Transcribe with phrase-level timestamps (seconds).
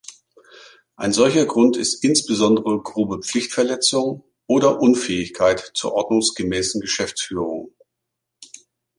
[0.95, 7.75] Ein solcher Grund ist insbesondere grobe Pflichtverletzung oder Unfähigkeit zur ordnungsgemäßen Geschäftsführung.